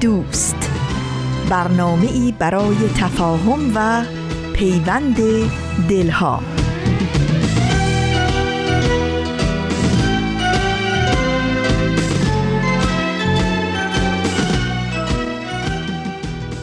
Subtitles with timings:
[0.00, 0.70] دوست.
[1.50, 4.04] برنامه ای برای تفاهم و
[4.52, 5.16] پیوند
[5.88, 6.42] دلها.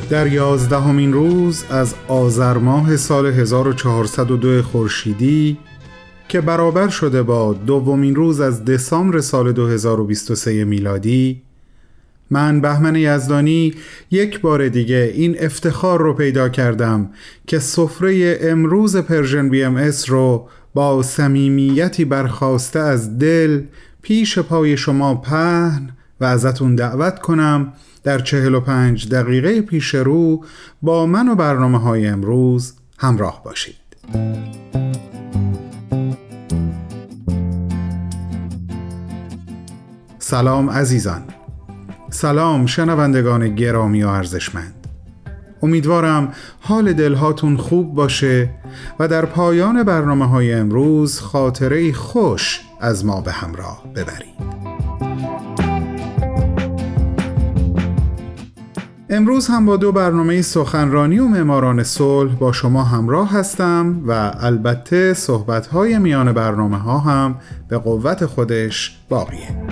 [0.10, 5.58] در یازدهمین روز از آذر ماه سال 1402 خورشیدی
[6.28, 11.45] که برابر شده با دومین روز از دسامبر سال 2023 میلادی
[12.30, 13.74] من بهمن یزدانی
[14.12, 17.10] یک بار دیگه این افتخار رو پیدا کردم
[17.48, 23.62] که سفره امروز Persian BMS رو با صمیمیتی برخاسته از دل
[24.02, 27.74] پیش پای شما پهن و ازتون دعوت کنم
[28.04, 30.44] در چهل و پنج دقیقه پیش رو
[30.82, 33.76] با من و برنامه های امروز همراه باشید.
[40.20, 41.24] سلام عزیزان.
[42.16, 44.88] سلام شنوندگان گرامی و ارزشمند.
[45.64, 48.50] امیدوارم حال دلهاتون خوب باشه
[49.00, 54.56] و در پایان برنامه های امروز خاطره خوش از ما به همراه ببرید.
[59.10, 65.14] امروز هم با دو برنامه سخنرانی و معماران صلح با شما همراه هستم و البته
[65.14, 67.36] صحبت میان برنامه ها هم
[67.68, 69.65] به قوت خودش باقیه.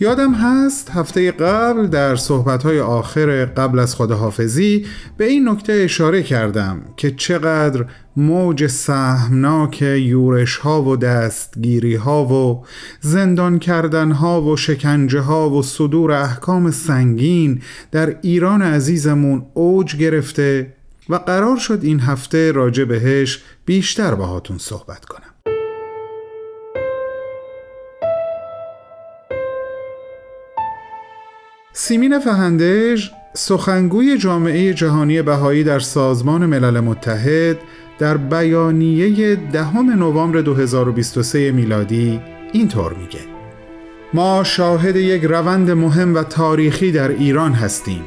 [0.00, 6.82] یادم هست هفته قبل در صحبتهای آخر قبل از خداحافظی به این نکته اشاره کردم
[6.96, 7.84] که چقدر
[8.16, 12.64] موج سهمناک یورش ها و دستگیری ها و
[13.00, 20.72] زندان کردن ها و شکنجه ها و صدور احکام سنگین در ایران عزیزمون اوج گرفته
[21.08, 25.25] و قرار شد این هفته راجع بهش بیشتر باهاتون صحبت کنم.
[31.78, 37.56] سیمین فهندج سخنگوی جامعه جهانی بهایی در سازمان ملل متحد
[37.98, 42.20] در بیانیه دهم نوامبر 2023 میلادی
[42.52, 43.18] اینطور میگه.
[44.14, 48.04] ما شاهد یک روند مهم و تاریخی در ایران هستیم.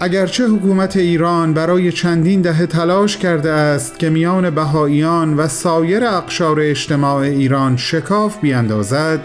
[0.00, 6.60] اگرچه حکومت ایران برای چندین دهه تلاش کرده است که میان بهاییان و سایر اقشار
[6.60, 9.20] اجتماع ایران شکاف بیاندازد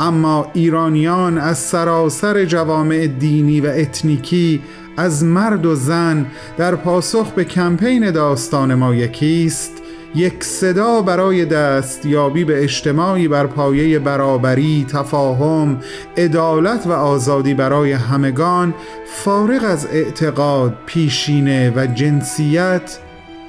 [0.00, 4.62] اما ایرانیان از سراسر جوامع دینی و اتنیکی
[4.96, 6.26] از مرد و زن
[6.56, 9.82] در پاسخ به کمپین داستان ما یکیست
[10.14, 15.80] یک صدا برای دستیابی به اجتماعی بر پایه برابری، تفاهم،
[16.16, 18.74] عدالت و آزادی برای همگان
[19.06, 22.98] فارغ از اعتقاد، پیشینه و جنسیت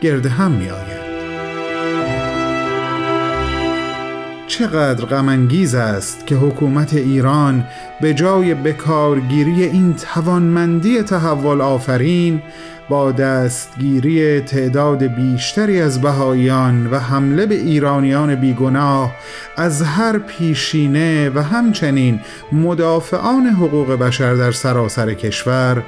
[0.02, 1.07] گرد هم می آید.
[4.48, 7.64] چقدر غمانگیز است که حکومت ایران
[8.02, 12.42] به جای بکارگیری این توانمندی تحول آفرین
[12.90, 19.16] با دستگیری تعداد بیشتری از بهاییان و حمله به ایرانیان بیگناه
[19.58, 22.20] از هر پیشینه و همچنین
[22.52, 25.84] مدافعان حقوق بشر در سراسر کشور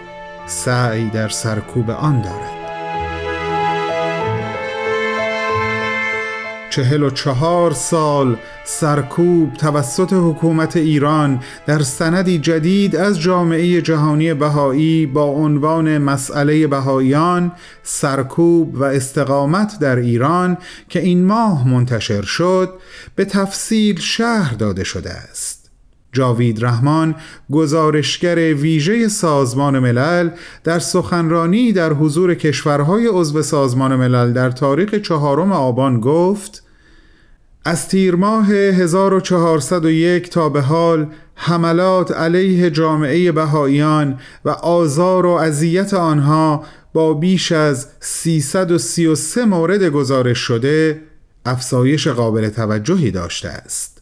[0.45, 2.58] سعی در سرکوب آن دارد.
[6.79, 15.05] چهل و چهار سال سرکوب توسط حکومت ایران در سندی جدید از جامعه جهانی بهایی
[15.05, 17.51] با عنوان مسئله بهاییان
[17.83, 20.57] سرکوب و استقامت در ایران
[20.89, 22.73] که این ماه منتشر شد
[23.15, 25.59] به تفصیل شهر داده شده است.
[26.11, 27.15] جاوید رحمان
[27.51, 30.29] گزارشگر ویژه سازمان ملل
[30.63, 36.68] در سخنرانی در حضور کشورهای عضو سازمان ملل در تاریخ چهارم آبان گفت
[37.65, 45.93] از تیر ماه 1401 تا به حال حملات علیه جامعه بهاییان و آزار و اذیت
[45.93, 46.63] آنها
[46.93, 51.01] با بیش از 333 مورد گزارش شده
[51.45, 54.01] افزایش قابل توجهی داشته است.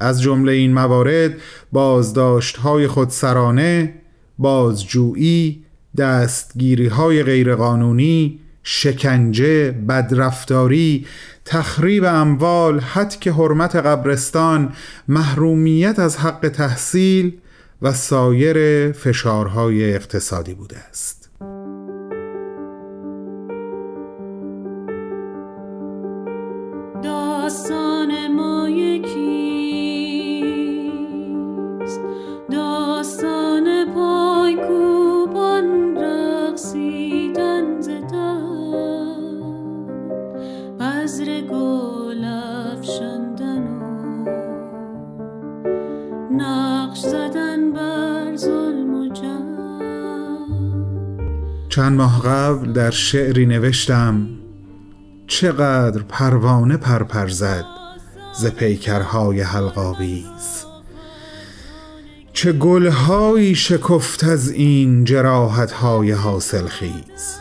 [0.00, 1.34] از جمله این موارد
[1.72, 3.94] بازداشت های خودسرانه،
[4.38, 5.64] بازجویی،
[5.98, 11.06] دستگیری های غیرقانونی، شکنجه بدرفتاری
[11.44, 14.72] تخریب اموال حد حرمت قبرستان
[15.08, 17.32] محرومیت از حق تحصیل
[17.82, 21.23] و سایر فشارهای اقتصادی بوده است.
[52.24, 54.28] قبل در شعری نوشتم
[55.26, 57.64] چقدر پروانه پرپر زد
[58.34, 60.64] ز پیکرهای حلقاویز.
[62.32, 67.36] چه گلهایی شکفت از این جراحتهای حاصل خیز.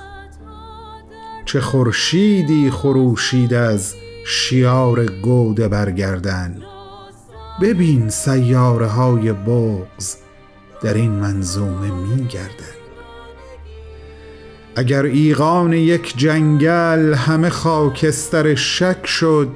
[1.45, 3.93] چه خورشیدی خروشید از
[4.27, 6.61] شیار گود برگردن.
[7.61, 10.15] ببین سیاره های بغز
[10.81, 12.82] در این منظومه می گردن.
[14.75, 19.49] اگر ایقان یک جنگل همه خاکستر شک شد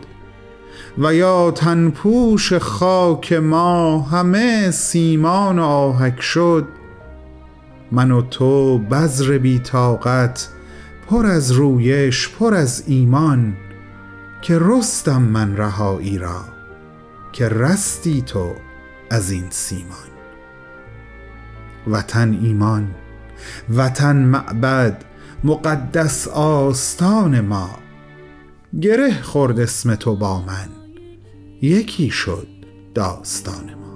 [0.98, 6.68] و یا تنپوش خاک ما همه سیمان آهک شد
[7.92, 10.50] من و تو بذر بی طاقت
[11.10, 13.58] پر از رویش پر از ایمان
[14.42, 16.42] که رستم من رهایی را
[17.32, 18.54] که رستی تو
[19.10, 20.08] از این سیمان.
[21.88, 22.88] وطن ایمان
[23.70, 25.04] وطن معبد
[25.44, 27.70] مقدس آستان ما.
[28.82, 30.70] گره خورد اسم تو با من.
[31.62, 32.48] یکی شد
[32.96, 33.88] داستان ما.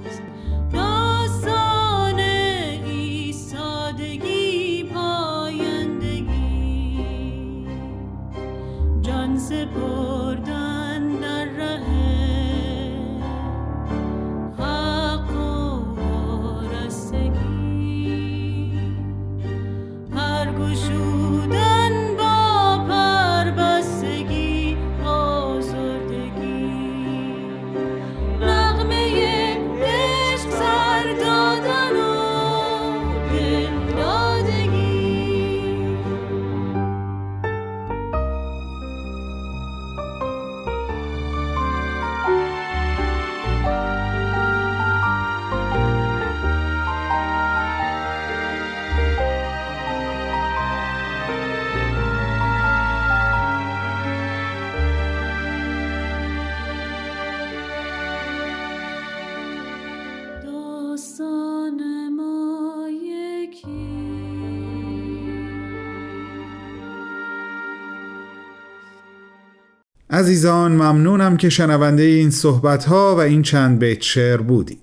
[70.22, 74.78] عزیزان ممنونم که شنونده این صحبت ها و این چند بیت شعر بودی.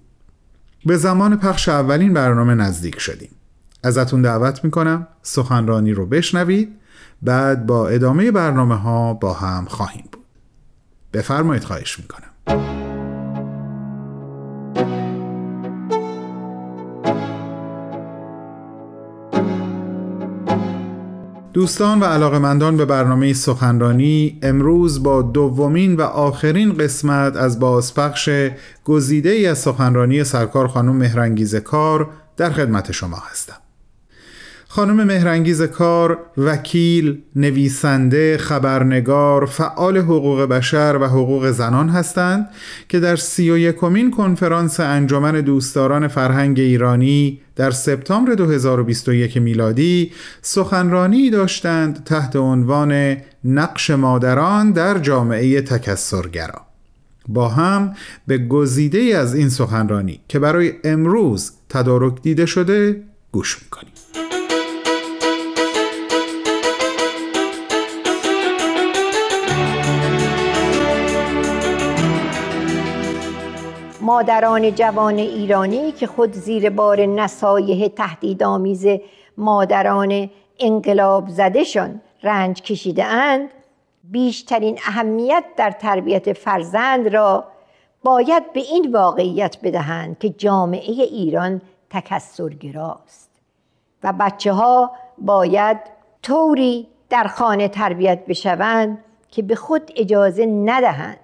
[0.86, 3.30] به زمان پخش اولین برنامه نزدیک شدیم.
[3.82, 6.76] ازتون دعوت می‌کنم سخنرانی رو بشنوید.
[7.22, 10.24] بعد با ادامه برنامه ها با هم خواهیم بود.
[11.12, 12.77] بفرمایید خواهش می‌کنم.
[21.58, 28.30] دوستان و علاقمندان به برنامه سخنرانی امروز با دومین و آخرین قسمت از بازپخش
[28.84, 33.67] گزیده از سخنرانی سرکار خانم مهرنگیز کار در خدمت شما هستم.
[34.78, 42.48] خانم مهرنگیز کار وکیل، نویسنده، خبرنگار، فعال حقوق بشر و حقوق زنان هستند
[42.88, 51.30] که در سی و یکمین کنفرانس انجمن دوستداران فرهنگ ایرانی در سپتامبر 2021 میلادی سخنرانی
[51.30, 56.62] داشتند تحت عنوان نقش مادران در جامعه تکسرگرا.
[57.28, 57.94] با هم
[58.26, 63.87] به گزیده از این سخنرانی که برای امروز تدارک دیده شده گوش می‌کنیم.
[74.18, 78.86] مادران جوان ایرانی که خود زیر بار نصایح تهدیدآمیز
[79.36, 83.48] مادران انقلاب زدهشان رنج کشیده اند
[84.04, 87.44] بیشترین اهمیت در تربیت فرزند را
[88.04, 91.60] باید به این واقعیت بدهند که جامعه ایران
[91.90, 93.30] تکسرگراست
[94.02, 95.78] و بچه ها باید
[96.22, 101.18] طوری در خانه تربیت بشوند که به خود اجازه ندهند.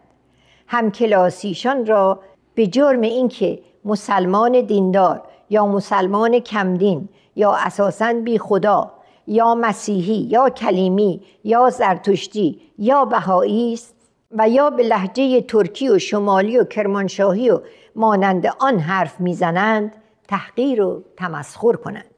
[0.66, 2.20] همکلاسیشان را
[2.54, 8.92] به جرم اینکه مسلمان دیندار یا مسلمان کمدین یا اساسا بی خدا
[9.26, 13.94] یا مسیحی یا کلیمی یا زرتشتی یا بهایی است
[14.30, 17.61] و یا به لحجه ترکی و شمالی و کرمانشاهی و
[17.96, 19.96] مانند آن حرف می‌زنند
[20.28, 22.14] تحقیر و تمسخر کنند.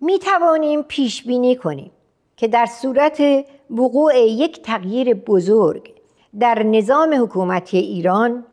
[0.00, 1.90] می توانیم پیش بینی کنیم
[2.36, 3.22] که در صورت
[3.70, 5.94] وقوع یک تغییر بزرگ
[6.40, 8.44] در نظام حکومتی ایران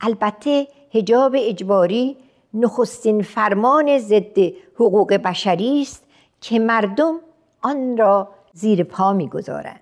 [0.00, 2.16] البته هجاب اجباری
[2.54, 4.38] نخستین فرمان ضد
[4.74, 6.04] حقوق بشری است
[6.40, 7.14] که مردم
[7.62, 9.80] آن را زیر پا می‌گذارند.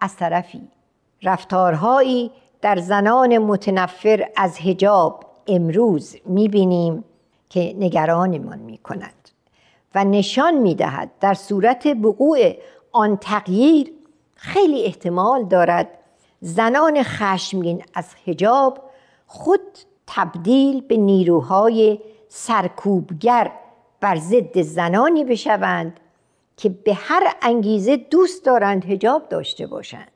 [0.00, 0.68] از طرفی
[1.22, 7.04] رفتارهایی در زنان متنفر از هجاب امروز می‌بینیم
[7.50, 9.30] که نگرانمان می‌کند
[9.94, 12.38] و نشان می‌دهد در صورت وقوع
[12.92, 13.92] آن تغییر
[14.34, 15.88] خیلی احتمال دارد
[16.40, 18.85] زنان خشمگین از هجاب
[19.26, 23.52] خود تبدیل به نیروهای سرکوبگر
[24.00, 26.00] بر ضد زنانی بشوند
[26.56, 30.12] که به هر انگیزه دوست دارند هجاب داشته باشند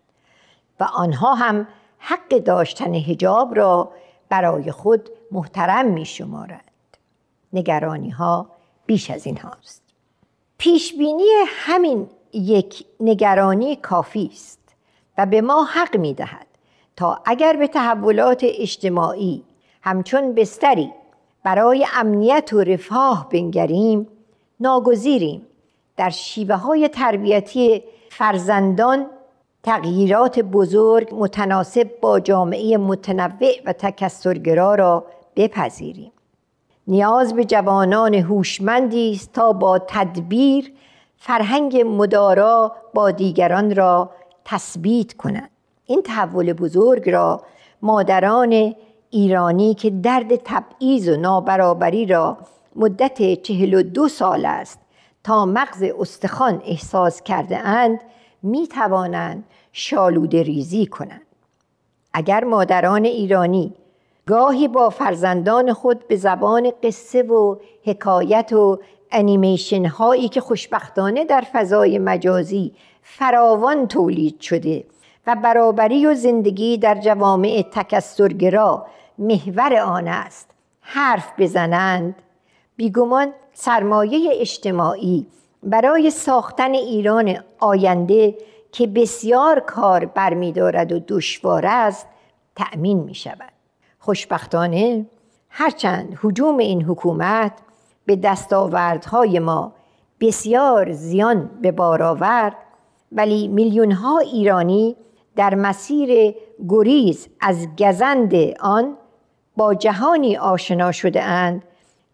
[0.80, 3.92] و آنها هم حق داشتن هجاب را
[4.28, 6.64] برای خود محترم می شمارند.
[7.52, 8.50] نگرانی ها
[8.86, 9.82] بیش از این هاست.
[10.58, 14.60] پیشبینی همین یک نگرانی کافی است
[15.18, 16.46] و به ما حق می دهد
[16.96, 19.42] تا اگر به تحولات اجتماعی
[19.82, 20.92] همچون بستری
[21.44, 24.08] برای امنیت و رفاه بنگریم
[24.60, 25.46] ناگزیریم.
[25.96, 29.06] در شیوه های تربیتی فرزندان
[29.62, 35.06] تغییرات بزرگ متناسب با جامعه متنوع و تکسرگرا را
[35.36, 36.12] بپذیریم.
[36.86, 40.72] نیاز به جوانان هوشمندی است تا با تدبیر
[41.16, 44.10] فرهنگ مدارا با دیگران را
[44.44, 45.50] تثبیت کنند.
[45.90, 47.42] این تحول بزرگ را
[47.82, 48.74] مادران
[49.10, 52.38] ایرانی که درد تبعیض و نابرابری را
[52.76, 54.78] مدت چهل و دو سال است
[55.24, 58.00] تا مغز استخوان احساس کرده اند
[58.42, 61.26] می توانند شالوده ریزی کنند.
[62.12, 63.74] اگر مادران ایرانی
[64.26, 68.78] گاهی با فرزندان خود به زبان قصه و حکایت و
[69.12, 74.84] انیمیشن هایی که خوشبختانه در فضای مجازی فراوان تولید شده
[75.34, 78.86] برابری و زندگی در جوامع تکسرگرا
[79.18, 80.50] محور آن است.
[80.80, 82.14] حرف بزنند.
[82.76, 85.26] بیگمان سرمایه اجتماعی
[85.62, 88.34] برای ساختن ایران آینده
[88.72, 92.06] که بسیار کار برمیدارد و دشوار است
[92.56, 93.52] تأمین می شود
[93.98, 95.06] خوشبختانه
[95.48, 97.52] هرچند حجوم این حکومت
[98.06, 99.72] به دستاوردهای ما
[100.20, 102.56] بسیار زیان به بار آورد
[103.12, 104.96] ولی میلیون ها ایرانی
[105.36, 106.34] در مسیر
[106.68, 108.96] گریز از گزند آن
[109.56, 111.62] با جهانی آشنا شده اند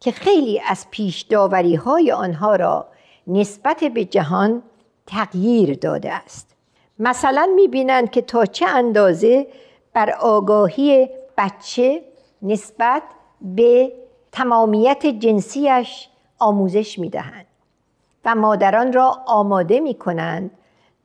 [0.01, 2.87] که خیلی از پیش داوری های آنها را
[3.27, 4.63] نسبت به جهان
[5.07, 6.57] تغییر داده است.
[6.99, 9.47] مثلا می‌بینند که تا چه اندازه
[9.93, 11.09] بر آگاهی
[11.39, 12.03] بچه
[12.43, 13.03] نسبت
[13.41, 13.93] به
[14.33, 16.09] تمامیت جنسیش
[16.39, 17.47] آموزش می‌دهند
[18.25, 20.51] و مادران را آماده می کنند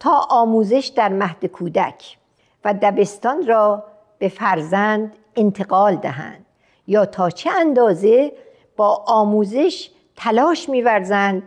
[0.02, 2.18] تا آموزش در مهد کودک
[2.66, 3.84] و دبستان را
[4.20, 6.46] به فرزند انتقال دهند
[6.88, 8.32] یا تا چه اندازه
[8.78, 11.44] با آموزش تلاش میورزند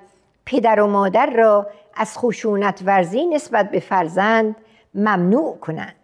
[0.46, 4.56] پدر و مادر را از خشونت ورزی نسبت به فرزند
[4.94, 5.94] ممنوع کنند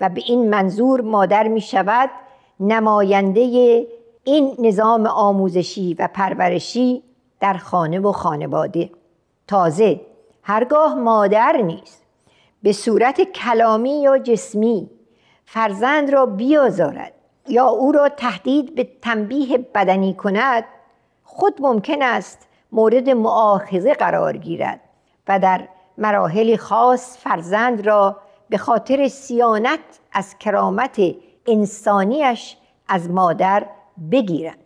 [0.00, 2.10] و به این منظور مادر می شود
[2.60, 3.40] نماینده
[4.24, 7.02] این نظام آموزشی و پرورشی
[7.40, 8.90] در خانه و خانواده.
[9.48, 10.00] تازه
[10.48, 12.02] هرگاه مادر نیست.
[12.62, 14.90] به صورت کلامی یا جسمی
[15.44, 17.12] فرزند را بیازارد
[17.48, 20.64] یا او را تهدید به تنبیه بدنی کند
[21.24, 24.80] خود ممکن است مورد معاخذه قرار گیرد
[25.28, 28.16] و در مراحل خاص فرزند را
[28.48, 29.80] به خاطر سیانت
[30.12, 31.00] از کرامت
[31.46, 32.56] انسانیش
[32.88, 33.66] از مادر
[34.10, 34.58] بگیرند.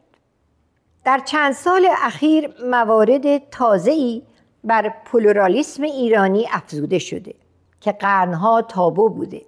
[1.04, 4.22] در چند سال اخیر موارد تازه‌ای
[4.64, 7.34] بر پلورالیسم ایرانی افزوده شده
[7.80, 9.42] که قرنها تابو بوده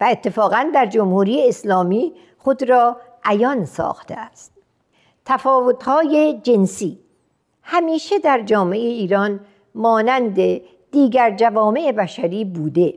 [0.00, 4.52] و اتفاقا در جمهوری اسلامی خود را عیان ساخته است.
[5.24, 6.98] تفاوت‌های جنسی
[7.62, 9.40] همیشه در جامعه ایران
[9.74, 10.38] مانند
[10.90, 12.94] دیگر جوامع بشری بوده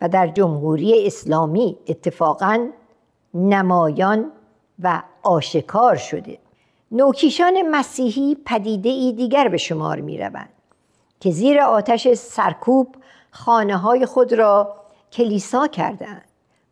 [0.00, 2.68] و در جمهوری اسلامی اتفاقا
[3.34, 4.32] نمایان
[4.82, 6.38] و آشکار شده.
[6.92, 10.53] نوکیشان مسیحی پدیده ای دیگر به شمار می روند
[11.24, 12.96] که زیر آتش سرکوب
[13.30, 14.74] خانه های خود را
[15.12, 16.24] کلیسا کردند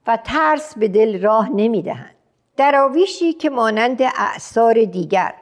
[0.06, 2.14] و ترس به دل راه نمی دهند.
[2.56, 5.34] دراویشی که مانند اعثار دیگر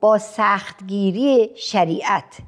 [0.00, 2.38] با سختگیری شریعت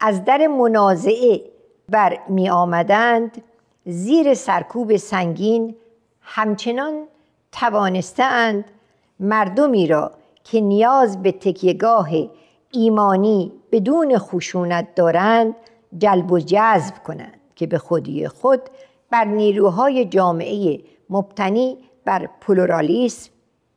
[0.00, 1.40] از در منازعه
[1.88, 3.42] بر می آمدند
[3.86, 5.76] زیر سرکوب سنگین
[6.20, 7.06] همچنان
[7.52, 8.64] توانستند
[9.20, 10.12] مردمی را
[10.44, 12.10] که نیاز به تکیهگاه
[12.70, 15.54] ایمانی بدون خشونت دارند
[15.98, 18.60] جلب و جذب کنند که به خودی خود
[19.10, 20.80] بر نیروهای جامعه
[21.10, 23.30] مبتنی بر پلورالیسم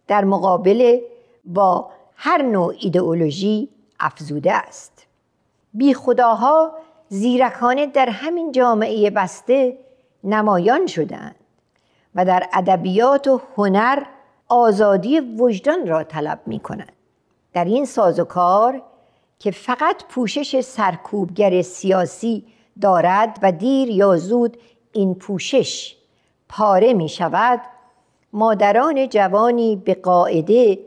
[0.07, 0.99] در مقابل
[1.45, 3.69] با هر نوع ایدئولوژی
[3.99, 5.07] افزوده است.
[5.73, 6.71] بی خداها
[7.09, 9.77] زیرکانه در همین جامعه بسته
[10.23, 11.35] نمایان شدند
[12.15, 14.03] و در ادبیات و هنر
[14.47, 16.98] آزادی وجدان را طلب می کنند
[17.53, 18.81] در این سازوکار
[19.39, 22.45] که فقط پوشش سرکوبگر سیاسی
[22.81, 24.57] دارد و دیر یا زود
[24.91, 25.95] این پوشش
[26.49, 27.61] پاره می شود
[28.33, 30.79] مادران جوانی به قاعده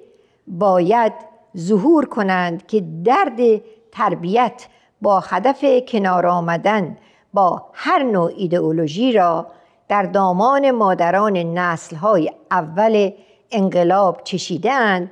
[0.47, 1.13] باید
[1.57, 4.67] ظهور کنند که درد تربیت
[5.03, 6.99] با هدف کنار آمدن
[7.33, 9.47] با هر نوع ایدئولوژی را
[9.89, 13.11] در دامان مادران نسلهای اول
[13.51, 15.11] انقلاب چشیدند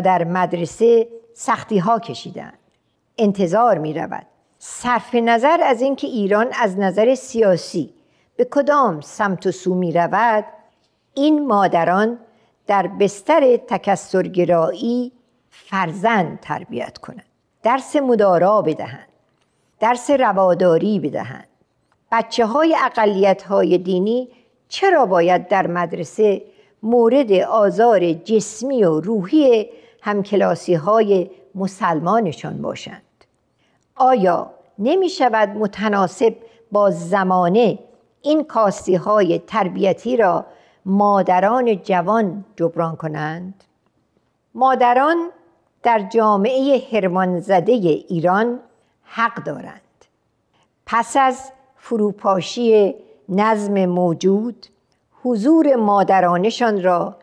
[0.00, 2.58] در مدرسه سختی ها کشیدند.
[3.18, 4.26] انتظار می رود
[4.58, 7.94] صرف نظر از اینکه ایران از نظر سیاسی
[8.36, 10.44] به کدام سمت و سو می رود
[11.14, 12.18] این مادران
[12.66, 15.12] در بستر تکسرگرایی
[15.50, 17.26] فرزند تربیت کنند.
[17.62, 19.08] درس مدارا بدهند.
[19.80, 21.48] درس رواداری بدهند.
[22.12, 24.28] بچه های اقلیت های دینی
[24.68, 26.42] چرا باید در مدرسه
[26.82, 29.66] مورد آزار جسمی و روحی
[30.06, 33.02] همکلاسی های مسلمانشان باشند
[33.96, 36.36] آیا نمی شود متناسب
[36.72, 37.78] با زمانه
[38.22, 40.46] این کاستی های تربیتی را
[40.84, 43.64] مادران جوان جبران کنند؟
[44.54, 45.30] مادران
[45.82, 48.60] در جامعه هرمانزده ایران
[49.02, 50.04] حق دارند
[50.86, 52.94] پس از فروپاشی
[53.28, 54.66] نظم موجود
[55.24, 57.16] حضور مادرانشان را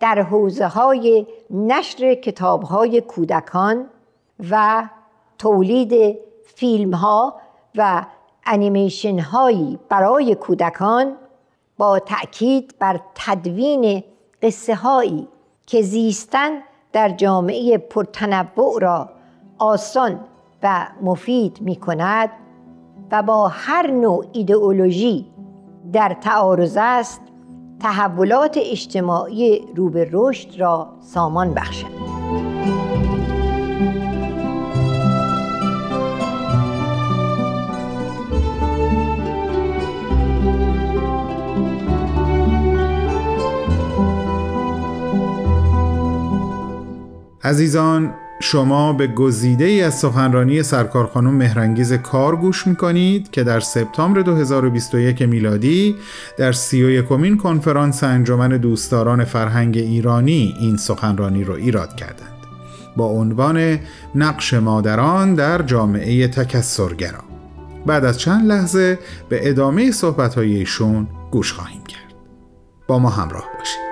[0.00, 3.86] در حوزه های نشر کتاب های کودکان
[4.50, 4.84] و
[5.38, 7.34] تولید فیلم ها
[7.76, 8.06] و
[8.46, 11.16] انیمیشن هایی برای کودکان
[11.78, 14.04] با تأکید بر تدوین
[14.42, 15.28] قصه هایی
[15.66, 16.50] که زیستن
[16.92, 19.08] در جامعه پرتنوع را
[19.58, 20.20] آسان
[20.62, 22.30] و مفید می کند
[23.10, 25.26] و با هر نوع ایدئولوژی
[25.92, 27.20] در تعارض است
[27.80, 32.00] تحولات اجتماعی رو رشد را سامان بخشد
[47.44, 53.60] عزیزان شما به گزیده ای از سخنرانی سرکار خانم مهرنگیز کار گوش می‌کنید که در
[53.60, 55.96] سپتامبر 2021 میلادی
[56.38, 62.34] در سی و یکمین کنفرانس انجمن دوستداران فرهنگ ایرانی این سخنرانی را ایراد کردند.
[62.96, 63.78] با عنوان
[64.14, 67.24] نقش مادران در جامعه تکسرگرا.
[67.86, 68.98] بعد از چند لحظه
[69.28, 72.14] به ادامه صحبتهای ایشون گوش خواهیم کرد.
[72.88, 73.89] با ما همراه باشید.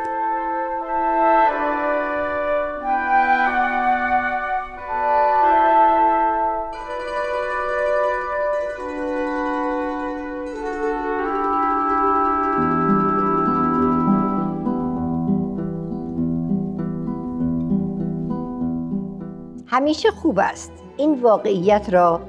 [19.89, 20.73] همیشه خوب است.
[20.97, 22.21] این واقعیت را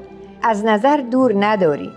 [0.41, 1.91] از نظر دور نداریم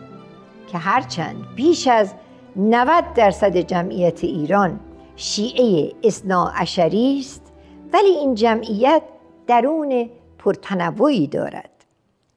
[0.72, 2.14] که هرچند بیش از
[2.56, 4.80] 90 درصد جمعیت ایران
[5.16, 7.52] شیعه اسنا اشری است
[7.92, 9.02] ولی این جمعیت
[9.46, 11.70] درون پرتنوعی دارد.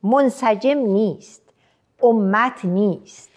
[0.03, 1.41] منسجم نیست
[2.03, 3.31] امت نیست.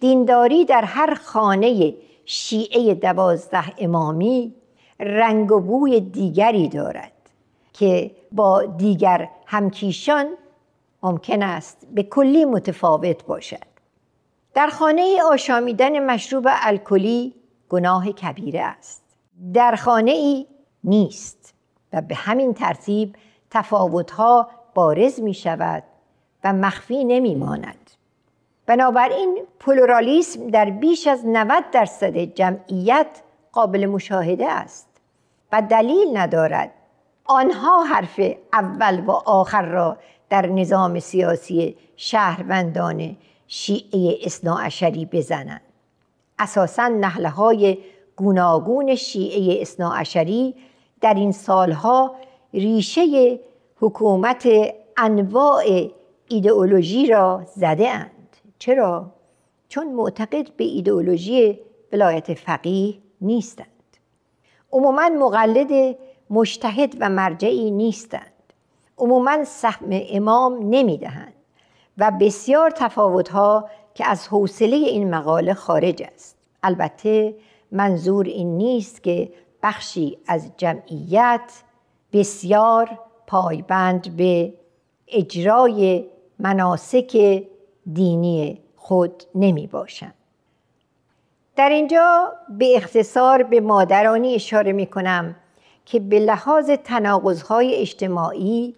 [0.00, 4.54] دینداری در هر خانه شیعه دوازده امامی
[5.00, 7.13] رنگ و بوی دیگری دارد.
[7.74, 10.26] که با دیگر همکیشان
[11.02, 13.74] ممکن است به کلی متفاوت باشد.
[14.54, 17.34] در خانه آشامیدن مشروب الکلی
[17.68, 19.02] گناه کبیره است.
[19.54, 20.46] در خانه ای
[20.84, 21.54] نیست
[21.92, 23.16] و به همین ترتیب
[23.50, 25.82] تفاوتها بارز می شود
[26.44, 27.90] و مخفی نمی ماند
[28.66, 34.88] بنابراین پلورالیسم در بیش از 90 درصد جمعیت قابل مشاهده است
[35.52, 36.70] و دلیل ندارد
[37.24, 38.20] آنها حرف
[38.52, 39.96] اول و آخر را
[40.30, 45.60] در نظام سیاسی شهروندان شیعه اصناعشری بزنند.
[46.38, 47.78] اساسا نحله های
[48.16, 50.54] گوناگون شیعه اصناعشری
[51.00, 52.14] در این سالها
[52.54, 53.40] ریشه
[53.80, 54.48] حکومت
[54.96, 55.64] انواع
[56.28, 58.36] ایدئولوژی را زده اند.
[58.58, 59.10] چرا؟
[59.68, 61.60] چون معتقد به ایدئولوژی
[61.92, 63.66] ولایت فقیه نیستند.
[64.72, 65.96] عموما مقلد
[66.30, 68.32] مشتهد و مرجعی نیستند
[68.98, 71.32] عموما سهم امام نمی‌دهند
[71.98, 77.34] و بسیار تفاوتها که از حوصله این مقاله خارج است البته
[77.72, 79.32] منظور این نیست که
[79.62, 81.62] بخشی از جمعیت
[82.12, 84.54] بسیار پایبند به
[85.08, 86.06] اجرای
[86.38, 87.42] مناسک
[87.92, 90.14] دینی خود نمی باشند.
[91.56, 95.36] در اینجا به اختصار به مادرانی اشاره می کنم
[95.84, 98.74] که به لحاظ تناقضهای اجتماعی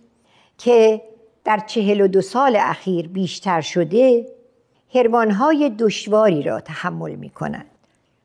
[0.59, 1.03] که
[1.45, 4.27] در چهل و دو سال اخیر بیشتر شده
[4.95, 7.71] هرمانهای دشواری را تحمل می کنند.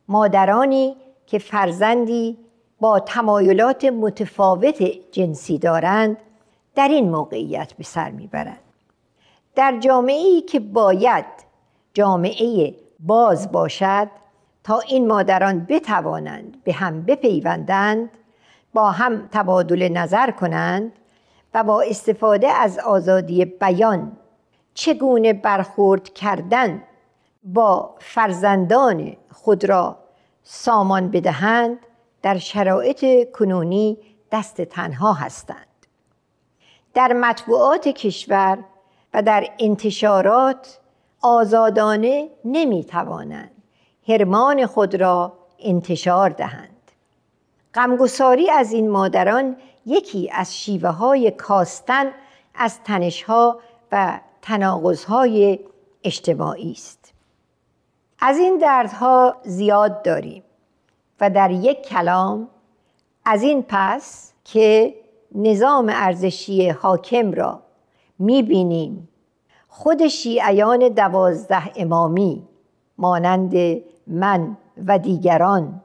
[0.08, 0.96] مادرانی
[1.28, 2.38] که فرزندی
[2.80, 6.18] با تمایلات متفاوت جنسی دارند
[6.76, 8.60] در این موقعیت به سر می‌برند
[9.56, 11.26] در جامعه ای که باید
[11.94, 14.08] جامعه باز باشد
[14.64, 18.10] تا این مادران بتوانند به هم بپیوندند
[18.74, 20.92] با هم تبادل نظر کنند
[21.54, 24.18] و با استفاده از آزادی بیان
[24.74, 26.84] چگونه برخورد کردن
[27.44, 29.98] با فرزندان خود را
[30.44, 31.78] سامان بدهند
[32.22, 33.98] در شرایط کنونی
[34.32, 35.68] دست تنها هستند.
[36.94, 38.58] در مطبوعات کشور
[39.14, 40.80] و در انتشارات
[41.22, 43.52] آزادانه نمی توانند
[44.08, 46.81] هرمان خود را انتشار دهند.
[47.74, 49.56] غمگساری از این مادران
[49.86, 52.06] یکی از شیوه های کاستن
[52.56, 53.60] از تنشها
[53.92, 55.60] و تناقضهای
[56.04, 57.14] اجتماعی است.
[58.20, 60.44] از این دردها زیاد داریم
[61.22, 62.48] و در یک کلام
[63.26, 64.96] از این پس که
[65.36, 67.62] نظام ارزشی حاکم را
[68.20, 69.10] می‌بینیم
[69.68, 72.48] خود شیعیان دوازده امامی
[72.98, 73.54] مانند
[74.08, 74.58] من
[74.88, 75.82] و دیگران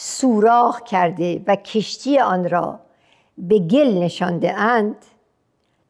[0.00, 2.80] سوراخ کرده و کشتی آن را
[3.38, 4.96] به گل نشانده اند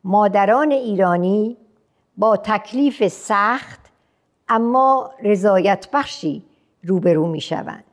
[0.04, 1.56] مادران ایرانی
[2.16, 3.80] با تکلیف سخت
[4.48, 6.44] اما رضایت بخشی
[6.84, 7.84] روبرو می شوند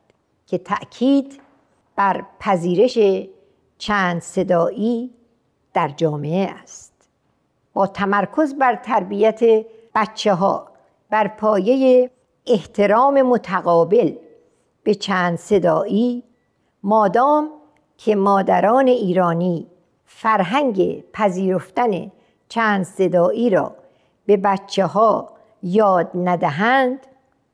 [0.48, 1.42] که تأکید
[1.96, 3.28] بر پذیرش
[3.78, 5.14] چند صدایی
[5.74, 6.94] در جامعه است.
[7.74, 9.40] با تمرکز بر تربیت
[9.96, 10.68] بچه ها
[11.10, 12.10] بر پایه
[12.48, 14.16] احترام متقابل
[14.86, 16.24] به چند صدایی
[16.84, 17.50] مادام
[17.98, 19.68] که مادران ایرانی
[20.06, 22.12] فرهنگ پذیرفتن
[22.50, 23.76] چند صدایی را
[24.26, 25.30] به بچه ها
[25.64, 27.00] یاد ندهند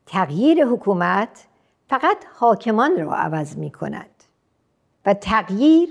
[0.06, 1.46] تغییر حکومت
[1.88, 4.10] فقط حاکمان را عوض می کند
[5.06, 5.88] و تغییر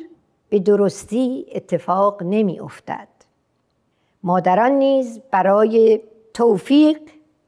[0.49, 3.08] به درستی اتفاق نمی افتد.
[4.23, 6.01] مادران نیز برای
[6.34, 6.99] توفیق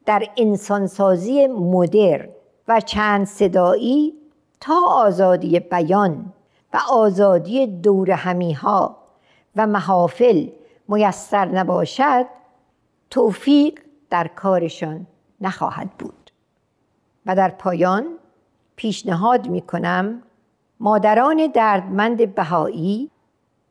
[0.06, 2.33] در انسانسازی مدرن
[2.68, 4.14] و چند صدایی
[4.60, 6.34] تا آزادی بیان
[6.74, 8.98] و آزادی دور همیها
[9.56, 10.48] و محافل
[10.88, 12.26] میسر نباشد
[13.10, 15.08] توفیق در کارشان
[15.42, 16.32] نخواهد بود.
[17.26, 18.06] و در پایان
[18.76, 20.22] پیشنهاد می کنم
[20.80, 23.12] مادران دردمند بهایی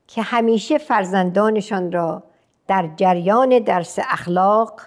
[0.07, 2.22] که همیشه فرزندانشان را
[2.66, 4.81] در جریان درس اخلاق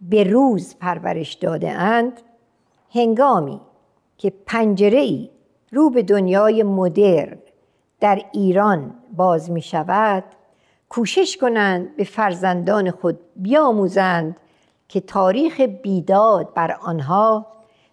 [0.00, 2.20] به روز پرورش داده اند
[2.94, 3.60] هنگامی
[4.18, 5.30] که پنجره ای
[5.72, 7.38] رو به دنیای مدرن
[8.00, 10.24] در ایران باز می شود
[10.88, 14.36] کوشش کنند به فرزندان خود بیاموزند
[14.88, 17.46] که تاریخ بیداد بر آنها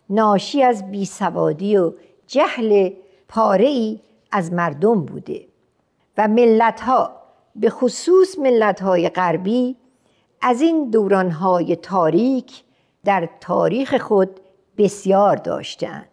[0.09, 1.93] ناشی از بیسوادی و
[2.27, 2.89] جهل
[3.27, 3.99] پاره ای
[4.31, 5.45] از مردم بوده
[6.17, 7.11] و ملت ها
[7.55, 9.75] به خصوص ملت های غربی
[10.41, 12.63] از این دورانهای تاریک
[13.05, 14.39] در تاریخ خود
[14.79, 16.09] بسیار داشتند.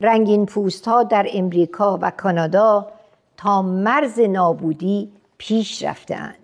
[0.00, 2.86] رنگین پوست ها در امریکا و کانادا
[3.36, 6.38] تا مرز نابودی پیش رفتند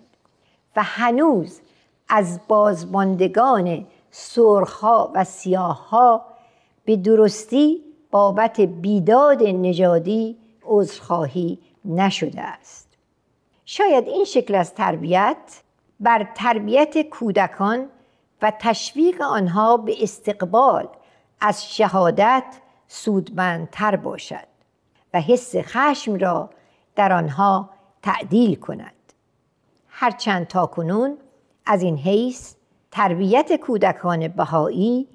[0.76, 1.60] و هنوز
[2.08, 6.24] از بازماندگان سرخها و سیاهها
[6.84, 7.80] به درستی
[8.10, 12.88] بابت بیداد نژادی عذرخواهی نشده است.
[13.64, 15.62] شاید این شکل از تربیت
[16.00, 17.88] بر تربیت کودکان
[18.42, 20.88] و تشویق آنها به استقبال
[21.40, 22.44] از شهادت
[22.88, 24.46] سودمندتر باشد
[25.14, 26.50] و حس خشم را
[26.96, 27.70] در آنها
[28.02, 28.92] تعدیل کند.
[29.88, 31.18] هرچند تا کنون
[31.66, 32.54] از این حیث
[32.90, 35.08] تربیت کودکان بهایی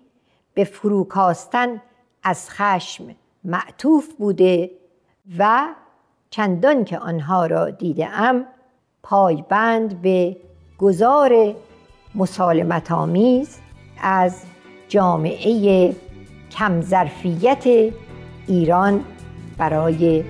[0.54, 1.82] به فروکاستن
[2.24, 4.72] از خشم معطوف بوده
[5.38, 5.68] و
[6.30, 8.46] چندان که آنها را دیده ام
[9.04, 10.38] پایبند به
[10.78, 11.56] گذار
[12.16, 13.60] مسالمت آمیز
[14.02, 14.42] از
[14.88, 15.96] جامعه
[16.52, 17.94] کمظرفیت
[18.48, 19.04] ایران
[19.58, 20.24] برای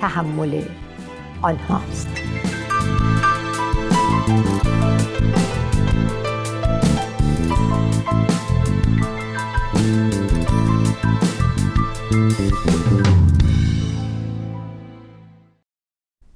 [0.00, 0.62] تحمل
[1.42, 2.08] آنهاست.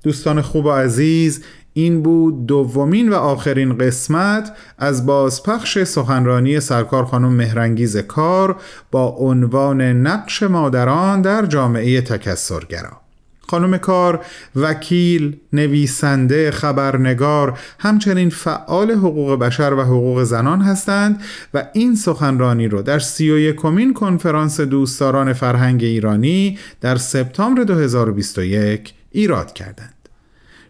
[0.02, 1.44] دوستان خوب و عزیز
[1.78, 8.56] این بود دومین و آخرین قسمت از بازپخش سخنرانی سرکار خانم مهرنگیز کار
[8.90, 13.00] با عنوان نقش مادران در جامعه تکسرگرا
[13.48, 14.24] خانم کار
[14.56, 21.22] وکیل، نویسنده، خبرنگار همچنین فعال حقوق بشر و حقوق زنان هستند
[21.54, 28.94] و این سخنرانی رو در سی و یکمین کنفرانس دوستداران فرهنگ ایرانی در سپتامبر 2021
[29.10, 29.95] ایراد کردند.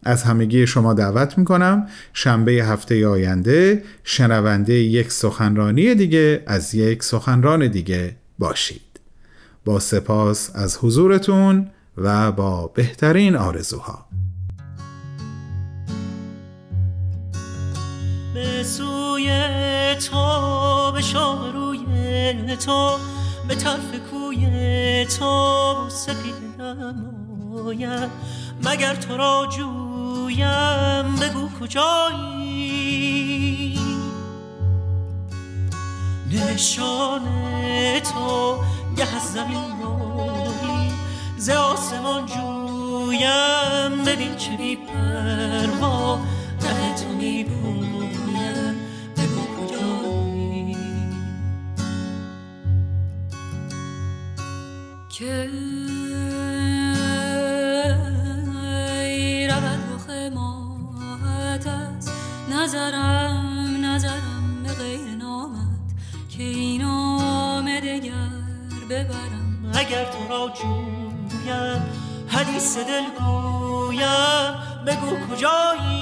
[0.03, 7.67] از همگی شما دعوت می‌کنم شنبه هفته آینده شنونده یک سخنرانی دیگه از یک سخنران
[7.67, 8.81] دیگه باشید.
[9.65, 14.05] با سپاس از حضورتون و با بهترین آرزوها.
[18.39, 19.29] به سوی
[19.95, 22.97] تو به شاه روی تو
[23.47, 28.09] به طرف کوی تو سپید نمایم
[28.63, 32.19] مگر تو را جویم؟ بگو کجایی؟
[36.31, 37.21] نشان
[38.01, 38.57] تو
[38.97, 40.91] گه از زمین روی
[41.37, 44.03] ز آسمان جویم.
[44.05, 46.19] ببین چه بی پروا
[72.31, 74.53] حدیث دل گویم
[74.85, 75.98] بگو کجایی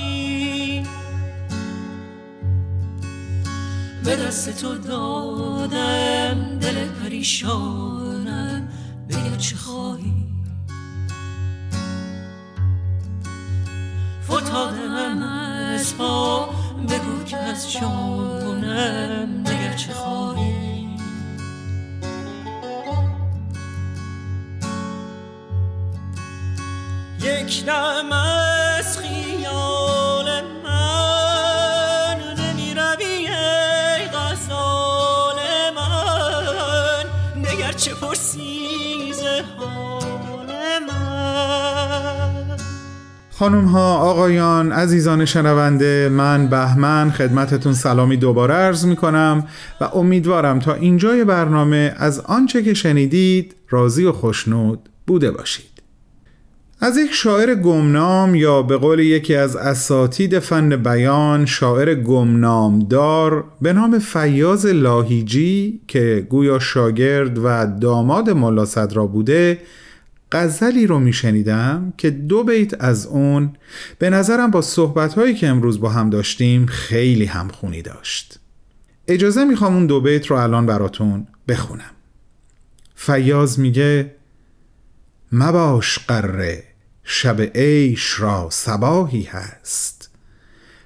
[4.08, 8.68] به دست تو دادم دل پریشانم
[9.10, 10.14] بگر چه خواهی؟
[14.26, 16.50] فتادم از پا
[16.90, 20.88] بگو که از جانم بگر چه خواهی؟
[27.22, 29.17] یک دم از خیال
[43.40, 49.48] خانم ها آقایان عزیزان شنونده من بهمن خدمتتون سلامی دوباره عرض می کنم
[49.82, 55.82] و امیدوارم تا اینجای برنامه از آنچه که شنیدید راضی و خوشنود بوده باشید.
[56.80, 63.74] از یک شاعر گمنام یا به قول یکی از اساتید فن بیان شاعر گمنامدار به
[63.74, 69.60] نام فیاز لاهیجی که گویا شاگرد و داماد ملا صدرا بوده
[70.32, 73.56] غزلی رو میشنیدم که دو بیت از اون
[74.00, 78.40] به نظرم با صحبتهایی که امروز با هم داشتیم خیلی همخونی داشت.
[79.08, 81.92] اجازه می‌خوام اون دو بیت رو الان براتون بخونم.
[82.96, 84.16] فیاض میگه
[85.32, 86.64] مباش قره
[87.04, 90.10] شب عیش را سباهی هست.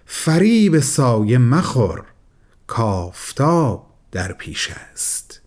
[0.05, 2.03] فریب سایه مخور
[2.67, 5.41] کافتاب در پیش است.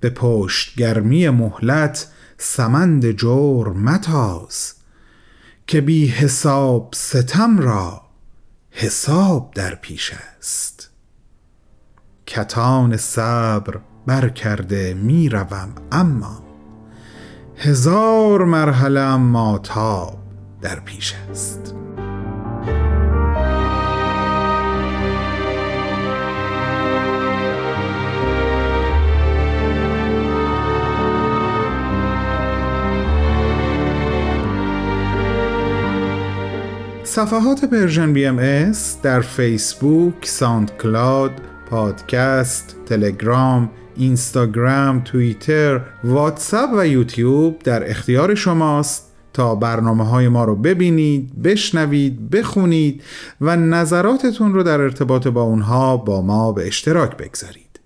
[0.00, 4.74] به پشت گرمی مهلت سمند جور متاز
[5.66, 8.02] که بی حساب ستم را
[8.70, 10.90] حساب در پیش است.
[12.26, 16.42] کتان صبر برکرده می روم اما
[17.56, 20.18] هزار مرحله اما تاب
[20.62, 21.85] در پیش است.
[37.06, 41.32] صفحات Persian BMS در فیسبوک، SoundCloud،
[41.70, 50.56] پادکست، تلگرام، اینستاگرام، توییتر، واتساپ و یوتیوب در اختیار شماست تا برنامه های ما رو
[50.56, 53.02] ببینید، بشنوید، بخونید
[53.40, 57.80] و نظراتتون رو در ارتباط با اونها با ما به اشتراک بگذارید.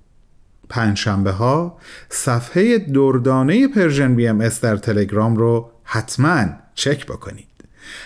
[0.68, 1.78] پنجشنبه ها
[2.09, 7.49] صفحه دردانه Persian BMS در تلگرام رو حتما چک بکنید.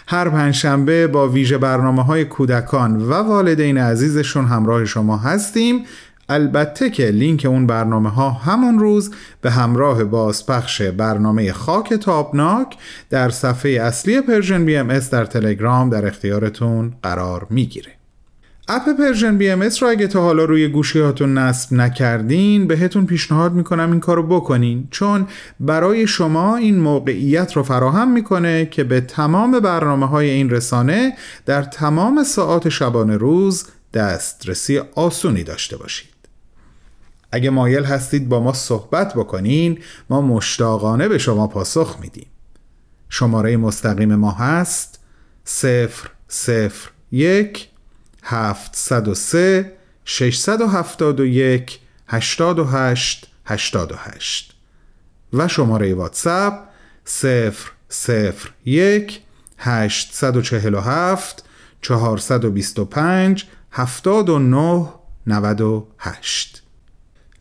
[0.09, 5.85] هر پنجشنبه با ویژه برنامه های کودکان و والدین عزیزشون همراه شما هستیم.
[6.29, 12.77] البته که لینک اون برنامه ها همون روز به همراه بازپخش برنامه خاک تابناک
[13.11, 18.04] در صفحه اصلی Persian BMS در تلگرام در اختیارتون قرار می‌گیره.
[18.69, 24.01] اپ Persian BMS رو اگه تا حالا روی گوشیاتون نصب نکردین بهتون پیشنهاد می‌کنم این
[24.01, 24.89] کارو بکنین.
[24.91, 25.27] چون
[25.61, 31.63] برای شما این موقعیت رو فراهم می‌کنه که به تمام برنامه های این رسانه در
[31.63, 36.15] تمام ساعات شبانه روز دسترسی آسونی داشته باشید.
[37.33, 39.79] اگه مایل هستید با ما صحبت بکنین
[40.11, 42.27] ما مشتاقانه به شما پاسخ میدیم.
[43.09, 45.01] شماره مستقیم ما هست
[47.11, 47.69] 001
[48.25, 49.65] 703
[50.05, 54.55] 671 88 88
[55.33, 56.69] و شماره واتساپ
[57.23, 59.21] 001
[59.59, 61.43] 847
[61.83, 64.89] 425 79
[65.27, 66.64] 98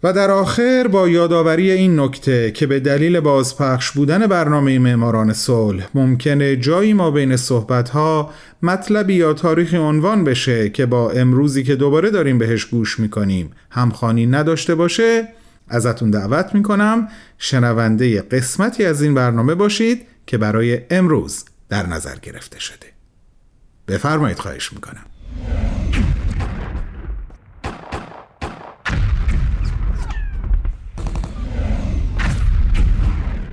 [0.03, 5.87] و در آخر با یادآوری این نکته که به دلیل بازپخش بودن برنامه معماران صلح
[5.93, 12.09] ممکنه جایی ما بین صحبتها مطلبی یا تاریخی عنوان بشه که با امروزی که دوباره
[12.09, 13.51] داریم بهش گوش می‌کنیم.
[13.69, 15.27] همخانی نداشته باشه.
[15.67, 22.59] ازتون دعوت می‌کنم شنونده قسمتی از این برنامه باشید که برای امروز در نظر گرفته
[22.59, 22.87] شده.
[23.87, 25.05] بفرمایید خواهش می‌کنم.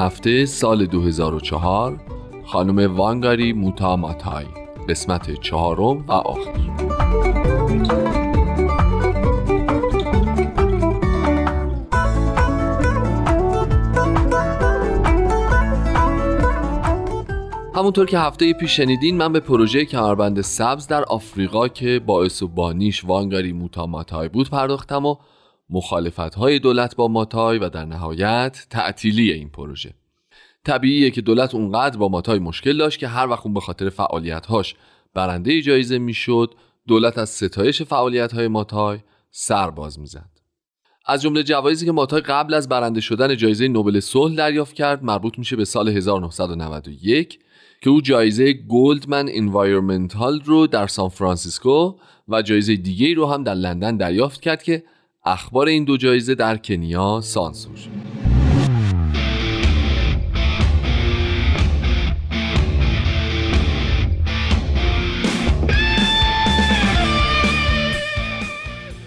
[0.00, 2.00] هفته سال 2004
[2.46, 4.44] خانم وانگاری موتا ماتای
[4.88, 6.50] قسمت چهارم و آخر.
[17.74, 22.48] همونطور که هفته پیش شنیدین من به پروژه کمربند سبز در آفریقا که باعث و
[22.48, 25.16] بانیش وانگاری موتا ماتای بود پرداختم و
[25.70, 29.94] مخالفت های دولت با ماتای و در نهایت تعطیلی این پروژه.
[30.64, 34.74] طبیعیه که دولت اونقدر با ماتای مشکل داشت که هر وقت اون به خاطر فعالیتهاش
[35.14, 36.54] برنده جایزه می‌شد
[36.88, 38.98] دولت از ستایش فعالیت های ماتای
[39.30, 40.30] سر باز می‌زد.
[41.06, 45.38] از جمله جوایزی که ماتای قبل از برنده شدن جایزه نوبل صلح دریافت کرد مربوط
[45.38, 47.38] میشه به سال 1991
[47.82, 51.94] که او جایزه Goldman Environmental رو در سان فرانسیسکو
[52.28, 54.82] و جایزه دیگه رو هم در لندن دریافت کرد که
[55.24, 57.90] اخبار این دو جایزه در کنیا سانسور شد.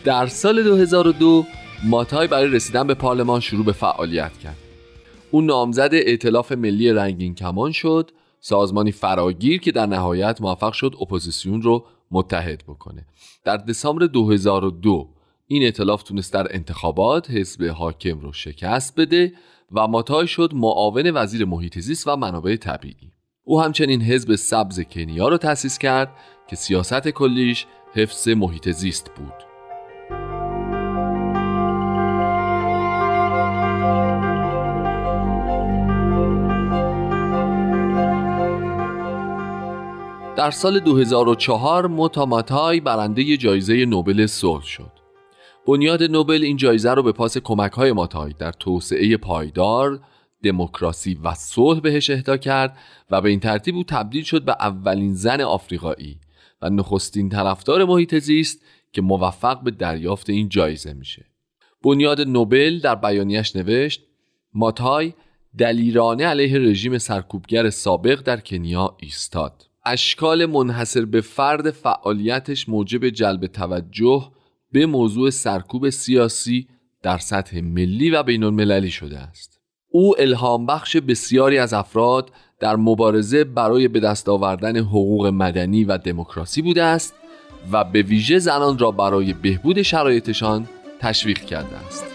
[0.03, 1.45] در سال 2002
[1.83, 4.57] ماتای برای رسیدن به پارلمان شروع به فعالیت کرد.
[5.31, 11.61] او نامزد ائتلاف ملی رنگین کمان شد سازمانی فراگیر که در نهایت موفق شد اپوزیسیون
[11.61, 13.05] رو متحد بکنه.
[13.43, 15.12] در دسامبر 2002
[15.47, 19.33] این ائتلاف تونست در انتخابات حزب حاکم رو شکست بده
[19.71, 23.11] و ماتای شد معاون وزیر محیط زیست و منابع طبیعی.
[23.43, 26.11] او همچنین حزب سبز کنیا رو تأسیس کرد
[26.47, 29.53] که سیاست کلیش حفظ محیط زیست بود.
[40.35, 44.92] در سال 2004 موتاماتای برنده جایزه نوبل صلح شد.
[45.67, 49.99] بنیاد نوبل این جایزه رو به پاس کمک های ماتای در توسعه پایدار
[50.43, 52.77] دموکراسی و صلح بهش اهدا کرد
[53.11, 56.19] و به این ترتیب او تبدیل شد به اولین زن آفریقایی
[56.61, 58.61] و نخستین طرفدار محیط زیست
[58.91, 61.25] که موفق به دریافت این جایزه میشه.
[61.83, 64.03] بنیاد نوبل در بیانیش نوشت
[64.53, 65.13] ماتای
[65.57, 69.65] دلیرانه علیه رژیم سرکوبگر سابق در کنیا ایستاد.
[69.85, 74.31] اشکال منحصر به فرد فعالیتش موجب جلب توجه
[74.73, 76.67] به موضوع سرکوب سیاسی
[77.01, 79.59] در سطح ملی و بین المللی شده است
[79.89, 85.97] او الهام بخش بسیاری از افراد در مبارزه برای به دست آوردن حقوق مدنی و
[85.97, 87.13] دموکراسی بوده است
[87.71, 90.67] و به ویژه زنان را برای بهبود شرایطشان
[90.99, 92.05] تشویق کرده است.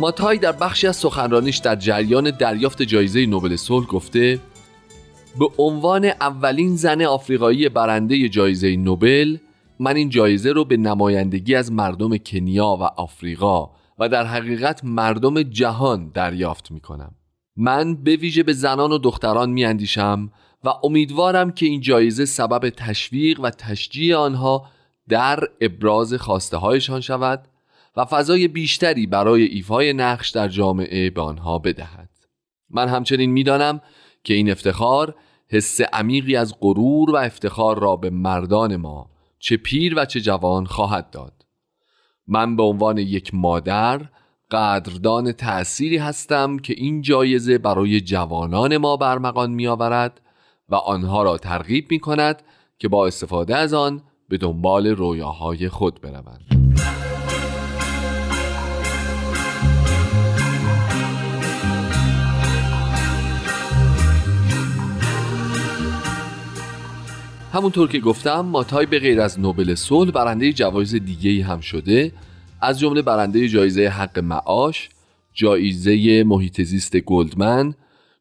[0.00, 4.38] ماتای در بخشی از سخنرانیش در جریان دریافت جایزه نوبل صلح گفته
[5.38, 9.36] به عنوان اولین زن آفریقایی برنده جایزه نوبل
[9.80, 15.42] من این جایزه رو به نمایندگی از مردم کنیا و آفریقا و در حقیقت مردم
[15.42, 17.14] جهان دریافت می کنم
[17.56, 20.32] من به ویژه به زنان و دختران می اندیشم
[20.64, 24.66] و امیدوارم که این جایزه سبب تشویق و تشجیع آنها
[25.08, 27.48] در ابراز خواسته هایشان شود.
[28.00, 32.10] و فضای بیشتری برای ایفای نقش در جامعه به آنها بدهد
[32.70, 33.80] من همچنین می‌دانم
[34.24, 35.14] که این افتخار
[35.48, 40.66] حس عمیقی از غرور و افتخار را به مردان ما چه پیر و چه جوان
[40.66, 41.46] خواهد داد
[42.26, 44.08] من به عنوان یک مادر
[44.50, 50.20] قدردان تأثیری هستم که این جایزه برای جوانان ما برمغان می آورد
[50.68, 52.42] و آنها را ترغیب می کند
[52.78, 56.59] که با استفاده از آن به دنبال رویاهای خود بروند.
[67.52, 72.12] همونطور که گفتم ماتای به غیر از نوبل صلح برنده جوایز دیگه هم شده.
[72.60, 74.88] از جمله برنده جایزه حق معاش
[75.32, 77.74] جایزه محیط زیست گلدمن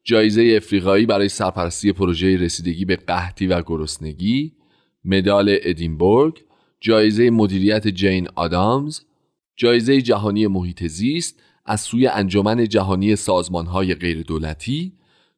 [0.04, 4.52] جایزه افریقایی برای سرپرستی پروژه رسیدگی به قحطی و گرسنگی
[5.06, 6.44] مدال ادینبورگ
[6.82, 9.00] جایزه مدیریت جین آدامز
[9.56, 14.94] جایزه جهانی محیط زیست از سوی انجمن جهانی سازمانهای غیردولتی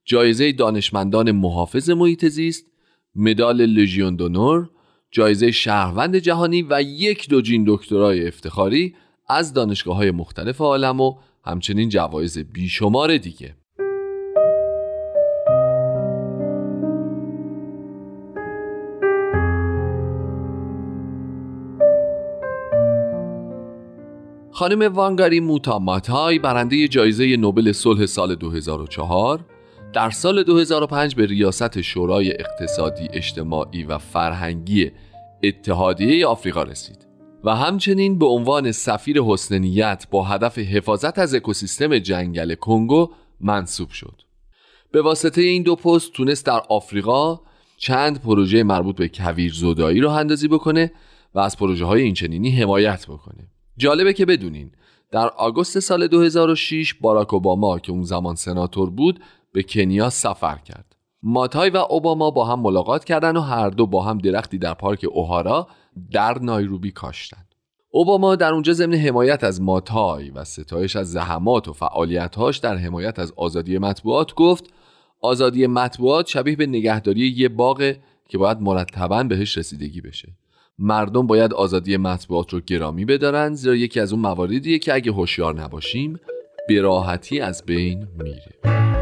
[0.06, 2.71] جایزه دانشمندان محافظ محیط زیست
[3.16, 4.70] مدال لژیون دونور
[5.12, 8.96] جایزه شهروند جهانی و یک دوجین دکترای افتخاری
[9.30, 13.56] از دانشگاه های مختلف عالم و همچنین جوایز بیشمار دیگه.
[24.52, 29.46] خانم وانگاری موتا ماتای برنده جایزه نوبل صلح سال 2004
[29.94, 34.92] در سال 2005 به ریاست شورای اقتصادی اجتماعی و فرهنگی
[35.44, 37.08] اتحادیه آفریقا رسید
[37.44, 43.10] و همچنین به عنوان سفیر حسن نیت با هدف حفاظت از اکوسیستم جنگل کنگو
[43.42, 44.22] منصوب شد.
[44.92, 47.40] به واسطه این دو پست تونست در آفریقا
[47.78, 50.92] چند پروژه مربوط به کویر زودایی رو اندازی بکنه
[51.36, 53.48] و از پروژه های اینچنینی حمایت بکنه.
[53.78, 54.72] جالبه که بدونین
[55.12, 59.20] در آگوست سال 2006 باراک اوباما که اون زمان سناتور بود
[59.54, 60.96] به کنیا سفر کرد.
[61.24, 65.06] ماتای و اوباما با هم ملاقات کردند و هر دو با هم درختی در پارک
[65.12, 65.68] اوهارا
[66.12, 67.56] در نایروبی کاشتند.
[67.90, 73.20] اوباما در اونجا ضمن حمایت از ماتای و ستایش از زحمات و فعالیتهاش در حمایت
[73.20, 74.74] از آزادی مطبوعات گفت
[75.22, 77.94] آزادی مطبوعات شبیه به نگهداری یه باغ
[78.30, 80.30] که باید مرتبا بهش رسیدگی بشه.
[80.80, 85.62] مردم باید آزادی مطبوعات رو گرامی بدارن زیرا یکی از اون مواردیه که اگه هوشیار
[85.62, 86.20] نباشیم
[86.68, 89.01] به راحتی از بین میره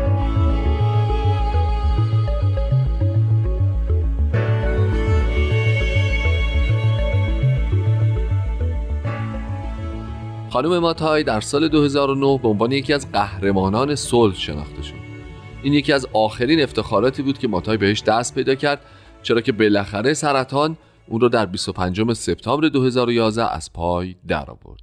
[10.50, 14.96] خانم ماتای در سال 2009 به عنوان یکی از قهرمانان صلح شناخته شد
[15.64, 18.82] این یکی از آخرین افتخاراتی بود که ماتای بهش دست پیدا کرد
[19.24, 20.78] چرا که بالاخره سرطان
[21.08, 24.82] اون رو در 25 سپتامبر 2011 از پای درآورد.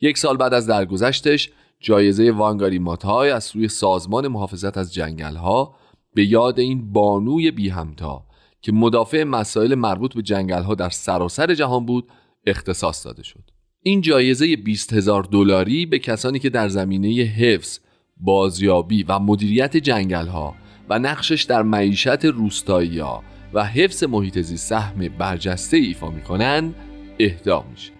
[0.00, 1.50] یک سال بعد از درگذشتش
[1.80, 5.74] جایزه وانگاری ماتای از سوی سازمان محافظت از جنگل ها
[6.14, 8.24] به یاد این بانوی بی همتا
[8.62, 12.08] که مدافع مسائل مربوط به جنگل ها در سراسر جهان بود
[12.46, 13.55] اختصاص داده شد.
[13.86, 17.78] این جایزه 20 هزار دلاری به کسانی که در زمینه حفظ،
[18.16, 20.54] بازیابی و مدیریت جنگل ها
[20.88, 23.22] و نقشش در معیشت روستایی ها
[23.54, 26.74] و حفظ محیط زیست سهم برجسته ایفا می کنند
[27.20, 27.92] اهدا میشه.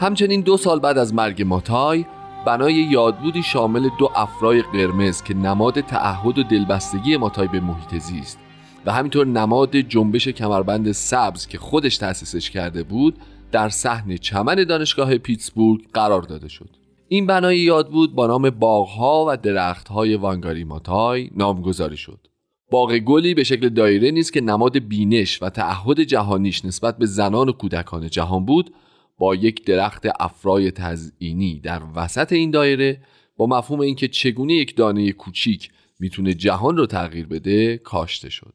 [0.00, 2.04] همچنین دو سال بعد از مرگ ماتای
[2.46, 8.38] بنای یادبودی شامل دو افرای قرمز که نماد تعهد و دلبستگی ماتای به محیط زیست
[8.86, 13.18] و همینطور نماد جنبش کمربند سبز که خودش تأسیسش کرده بود
[13.52, 16.68] در صحن چمن دانشگاه پیتسبورگ قرار داده شد.
[17.08, 22.26] این بنای یاد بود با نام باغها و درختهای وانگاری ماتای نامگذاری شد.
[22.70, 27.48] باغ گلی به شکل دایره نیست که نماد بینش و تعهد جهانیش نسبت به زنان
[27.48, 28.74] و کودکان جهان بود
[29.22, 33.00] با یک درخت افرای تزئینی در وسط این دایره
[33.36, 35.70] با مفهوم اینکه چگونه یک دانه کوچیک
[36.00, 38.54] می‌تونه جهان رو تغییر بده کاشته شد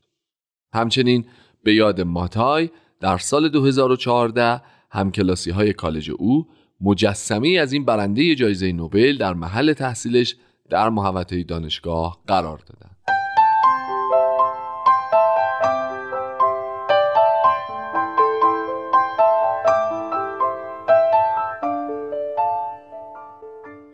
[0.73, 1.25] همچنین
[1.63, 4.61] به یاد ماتای در سال 2014
[4.91, 6.47] همکلاسی های کالج او
[6.81, 10.35] مجسمه از این برنده جایزه نوبل در محل تحصیلش
[10.69, 12.96] در محوطه دانشگاه قرار دادند.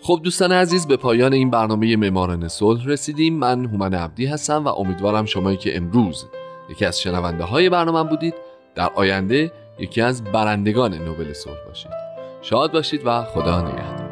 [0.06, 3.34] خب دوستان عزیز به پایان این برنامه معماران صلح رسیدیم.
[3.34, 6.26] من هومن عبدی هستم و امیدوارم شمایی که امروز
[6.70, 8.34] یکی از شنونده های برنامه بودید.
[8.76, 11.92] در آینده یکی از برندگان نوبل صلح باشید.
[12.42, 14.03] شاد باشید و خدا نگهدار.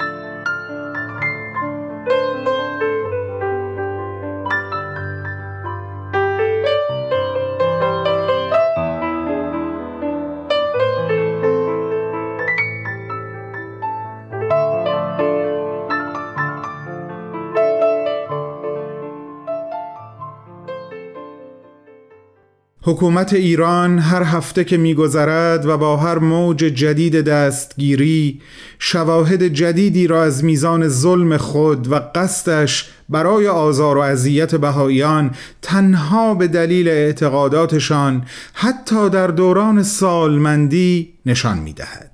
[22.92, 28.42] حکومت ایران هر هفته که میگذرد و با هر موج جدید دستگیری
[28.80, 35.32] شواهد جدیدی را از میزان ظلم خود و قصدش برای آزار و اذیت بهاییان
[35.62, 42.11] تنها به دلیل اعتقاداتشان حتی در دوران سالمندی نشان می‌دهد.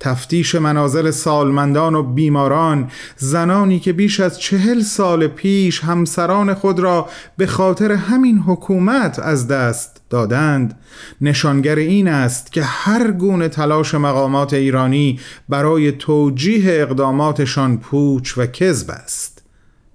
[0.00, 7.08] تفتیش منازل سالمندان و بیماران زنانی که بیش از چهل سال پیش همسران خود را
[7.36, 10.78] به خاطر همین حکومت از دست دادند
[11.20, 18.90] نشانگر این است که هر گونه تلاش مقامات ایرانی برای توجیه اقداماتشان پوچ و کذب
[18.90, 19.42] است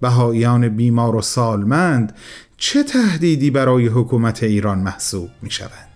[0.00, 2.16] بهاییان بیمار و سالمند
[2.56, 5.95] چه تهدیدی برای حکومت ایران محسوب می شود؟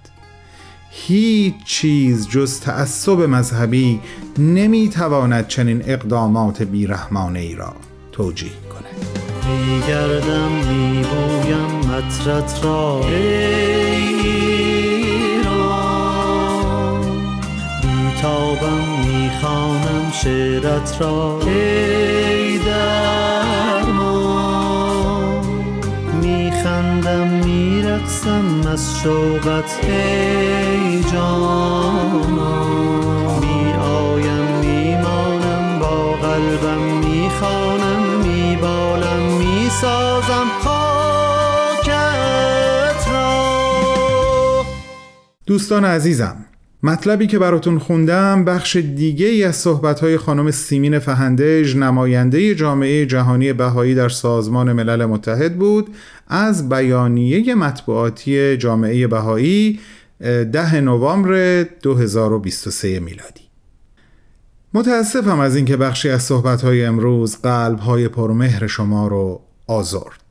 [1.06, 4.00] هیچ چیز جز تعصب مذهبی
[4.38, 7.74] نمی‌تواند چنین اقدامات بیرحمانه ای را
[8.12, 8.84] توجیه کند.
[9.50, 14.60] میگردم میبویم مطرت را ایران.
[19.06, 22.58] می‌خوانم شعرت را ای
[28.26, 32.64] میرقصم از شوقت ای جانا.
[33.40, 41.88] می آیم میمانم با قلبم می‌خوانم میبالم می‌سازم خاکت
[43.12, 44.64] را.
[45.46, 46.44] دوستان عزیزم
[46.82, 53.52] مطلبی که براتون خوندم بخش دیگه ای از صحبت‌های خانم سیمین فهندج نماینده جامعه جهانی
[53.52, 55.94] بهایی در سازمان ملل متحد بود
[56.28, 59.80] از بیانیه مطبوعاتی جامعه بهایی
[60.52, 63.40] ده نوامبر 2023 میلادی.
[64.74, 70.29] متاسفم از اینکه بخشی از صحبت‌های امروز قلب‌های پرمهر شما رو آزرد.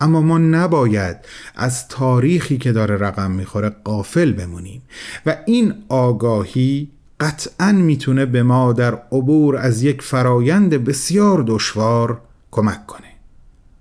[0.00, 1.16] اما ما نباید
[1.54, 4.82] از تاریخی که داره رقم می‌خوره قافل بمونیم.
[5.26, 6.90] و این آگاهی
[7.20, 12.20] قطعا می‌تونه به ما در عبور از یک فرایند بسیار دشوار
[12.50, 13.06] کمک کنه.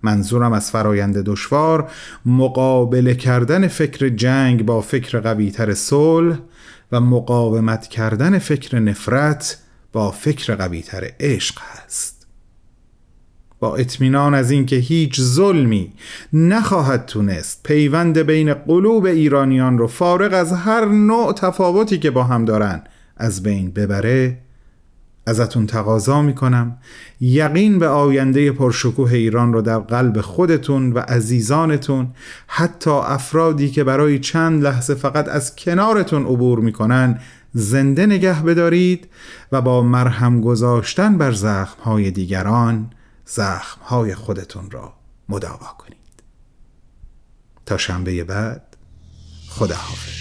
[0.04, 1.92] منظورم از فرایند دشوار
[2.26, 6.38] مقابله کردن فکر جنگ با فکر قویتر صلح
[6.92, 9.58] و مقاومت کردن فکر نفرت
[9.94, 12.15] با فکر قویتر عشق هست.
[13.74, 15.94] اطمینان از اینکه هیچ ظلمی
[16.34, 22.46] نخواهد تونست پیوند بین قلوب ایرانیان رو فارغ از هر نوع تفاوتی که با هم
[22.46, 22.82] دارن
[23.18, 24.38] از بین ببره
[25.28, 26.78] ازتون تقاضا می‌کنم.
[27.22, 32.08] یقین به آینده پرشکوه ایران رو در قلب خودتون و عزیزانتون
[32.48, 37.20] حتی افرادی که برای چند لحظه فقط از کنارتون عبور می‌کنن
[37.54, 39.08] زنده نگه بدارید
[39.52, 42.90] و با مرهم گذاشتن بر زخمهای دیگران
[43.26, 44.94] زخمهای خودتون را
[45.30, 45.96] مداوا کنید.
[47.66, 48.78] تا شنبه بعد
[49.50, 50.16] خدا حافظ